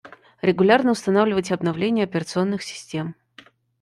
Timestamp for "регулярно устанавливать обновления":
0.41-2.05